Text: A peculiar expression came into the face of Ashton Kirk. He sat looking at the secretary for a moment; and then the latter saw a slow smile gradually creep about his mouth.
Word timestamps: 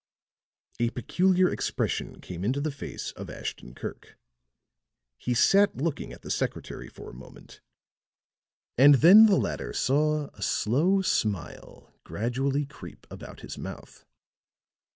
A 0.79 0.89
peculiar 0.89 1.47
expression 1.49 2.19
came 2.21 2.43
into 2.43 2.59
the 2.59 2.71
face 2.71 3.11
of 3.11 3.29
Ashton 3.29 3.75
Kirk. 3.75 4.17
He 5.19 5.35
sat 5.35 5.75
looking 5.77 6.11
at 6.11 6.23
the 6.23 6.31
secretary 6.31 6.87
for 6.89 7.11
a 7.11 7.13
moment; 7.13 7.61
and 8.79 8.95
then 8.95 9.27
the 9.27 9.37
latter 9.37 9.73
saw 9.73 10.31
a 10.33 10.41
slow 10.41 11.03
smile 11.03 11.93
gradually 12.03 12.65
creep 12.65 13.05
about 13.11 13.41
his 13.41 13.59
mouth. 13.59 14.03